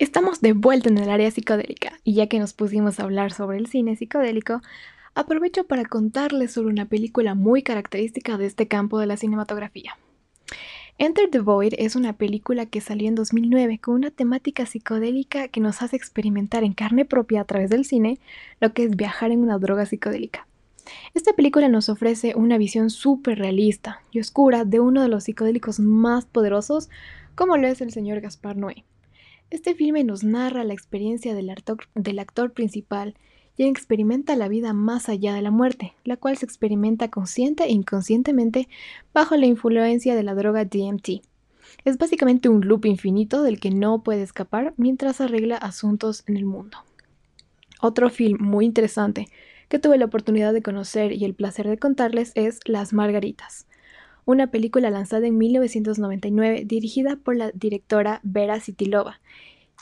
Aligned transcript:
Estamos 0.00 0.40
de 0.40 0.54
vuelta 0.54 0.88
en 0.88 0.96
el 0.96 1.10
área 1.10 1.30
psicodélica 1.30 1.92
y 2.04 2.14
ya 2.14 2.26
que 2.26 2.38
nos 2.38 2.54
pusimos 2.54 2.98
a 2.98 3.02
hablar 3.02 3.34
sobre 3.34 3.58
el 3.58 3.66
cine 3.66 3.96
psicodélico, 3.96 4.62
aprovecho 5.14 5.64
para 5.64 5.84
contarles 5.84 6.52
sobre 6.52 6.70
una 6.70 6.86
película 6.86 7.34
muy 7.34 7.62
característica 7.62 8.38
de 8.38 8.46
este 8.46 8.66
campo 8.66 8.98
de 8.98 9.04
la 9.04 9.18
cinematografía. 9.18 9.98
Enter 10.96 11.28
the 11.28 11.40
Void 11.40 11.74
es 11.76 11.96
una 11.96 12.14
película 12.14 12.64
que 12.64 12.80
salió 12.80 13.08
en 13.08 13.14
2009 13.14 13.78
con 13.78 13.96
una 13.96 14.10
temática 14.10 14.64
psicodélica 14.64 15.48
que 15.48 15.60
nos 15.60 15.82
hace 15.82 15.96
experimentar 15.96 16.64
en 16.64 16.72
carne 16.72 17.04
propia 17.04 17.42
a 17.42 17.44
través 17.44 17.68
del 17.68 17.84
cine 17.84 18.18
lo 18.58 18.72
que 18.72 18.84
es 18.84 18.96
viajar 18.96 19.32
en 19.32 19.40
una 19.40 19.58
droga 19.58 19.84
psicodélica. 19.84 20.46
Esta 21.12 21.34
película 21.34 21.68
nos 21.68 21.90
ofrece 21.90 22.32
una 22.36 22.56
visión 22.56 22.88
súper 22.88 23.38
realista 23.38 24.00
y 24.12 24.20
oscura 24.20 24.64
de 24.64 24.80
uno 24.80 25.02
de 25.02 25.08
los 25.08 25.24
psicodélicos 25.24 25.78
más 25.78 26.24
poderosos 26.24 26.88
como 27.34 27.58
lo 27.58 27.66
es 27.66 27.82
el 27.82 27.92
señor 27.92 28.22
Gaspar 28.22 28.56
Noé. 28.56 28.86
Este 29.50 29.74
filme 29.74 30.04
nos 30.04 30.22
narra 30.22 30.62
la 30.62 30.74
experiencia 30.74 31.34
del 31.34 31.50
actor, 31.50 32.52
principal, 32.52 33.16
quien 33.56 33.68
experimenta 33.68 34.36
la 34.36 34.46
vida 34.46 34.72
más 34.72 35.08
allá 35.08 35.34
de 35.34 35.42
la 35.42 35.50
muerte, 35.50 35.92
la 36.04 36.16
cual 36.16 36.36
se 36.36 36.46
experimenta 36.46 37.08
consciente 37.08 37.64
e 37.64 37.72
inconscientemente 37.72 38.68
bajo 39.12 39.36
la 39.36 39.46
influencia 39.46 40.14
de 40.14 40.22
la 40.22 40.36
droga 40.36 40.64
DMT. 40.64 41.22
Es 41.84 41.98
básicamente 41.98 42.48
un 42.48 42.66
loop 42.66 42.86
infinito 42.86 43.42
del 43.42 43.58
que 43.58 43.70
no 43.70 44.04
puede 44.04 44.22
escapar 44.22 44.72
mientras 44.76 45.20
arregla 45.20 45.56
asuntos 45.56 46.22
en 46.28 46.36
el 46.36 46.44
mundo. 46.44 46.78
Otro 47.80 48.08
film 48.08 48.38
muy 48.40 48.64
interesante 48.64 49.26
que 49.68 49.80
tuve 49.80 49.98
la 49.98 50.04
oportunidad 50.04 50.52
de 50.52 50.62
conocer 50.62 51.12
y 51.12 51.24
el 51.24 51.34
placer 51.34 51.68
de 51.68 51.78
contarles 51.78 52.30
es 52.36 52.60
Las 52.66 52.92
Margaritas, 52.92 53.66
una 54.24 54.50
película 54.50 54.90
lanzada 54.90 55.26
en 55.26 55.38
1999 55.38 56.64
dirigida 56.64 57.16
por 57.16 57.36
la 57.36 57.50
directora 57.52 58.20
Vera 58.22 58.60
Sitilova, 58.60 59.20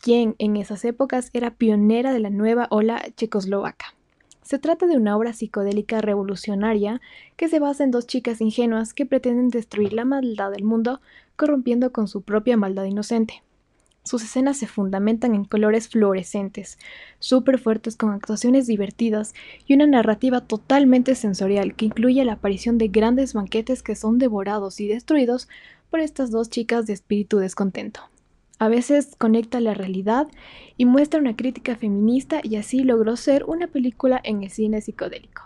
quien 0.03 0.35
en 0.39 0.57
esas 0.57 0.85
épocas 0.85 1.31
era 1.33 1.55
pionera 1.55 2.13
de 2.13 2.21
la 2.21 2.31
nueva 2.31 2.69
ola 2.71 3.03
checoslovaca. 3.17 3.95
Se 4.43 4.59
trata 4.59 4.87
de 4.87 4.97
una 4.97 5.17
obra 5.17 5.35
psicodélica 5.35 6.01
revolucionaria 6.01 7.03
que 7.37 7.49
se 7.49 7.61
basa 7.61 7.85
en 7.85 7.91
dos 7.91 8.07
chicas 8.07 8.41
ingenuas 8.41 8.95
que 8.95 9.05
pretenden 9.05 9.49
destruir 9.49 9.93
la 9.93 10.07
maldad 10.07 10.51
del 10.51 10.65
mundo 10.65 11.01
corrompiendo 11.37 11.93
con 11.93 12.09
su 12.09 12.23
propia 12.23 12.57
maldad 12.57 12.85
inocente. 12.85 13.43
Sus 14.09 14.25
escenas 14.25 14.57
se 14.57 14.67
fundamentan 14.67 15.35
en 15.35 15.45
colores 15.45 15.91
fluorescentes, 15.91 16.79
súper 17.19 17.59
fuertes 17.59 17.95
con 17.95 18.09
actuaciones 18.09 18.67
divertidas 18.67 19.35
y 19.67 19.75
una 19.75 19.87
narrativa 19.87 20.41
totalmente 20.41 21.15
sensorial 21.15 21.75
que 21.75 21.85
incluye 21.85 22.25
la 22.25 22.33
aparición 22.33 22.79
de 22.79 22.89
grandes 22.89 23.35
banquetes 23.35 23.83
que 23.83 23.95
son 23.95 24.17
devorados 24.17 24.81
y 24.81 24.89
destruidos 24.89 25.47
por 25.91 26.01
estas 26.01 26.31
dos 26.31 26.49
chicas 26.49 26.87
de 26.87 26.95
espíritu 26.95 27.37
descontento. 27.37 28.01
A 28.59 28.69
veces 28.69 29.15
conecta 29.19 29.61
la 29.61 29.75
realidad 29.75 30.27
y 30.79 30.87
muestra 30.87 31.21
una 31.21 31.37
crítica 31.37 31.77
feminista 31.77 32.41
y 32.43 32.57
así 32.57 32.85
logró 32.85 33.15
ser 33.15 33.45
una 33.45 33.67
película 33.67 34.19
en 34.25 34.43
el 34.43 34.49
cine 34.49 34.81
psicodélico. 34.81 35.43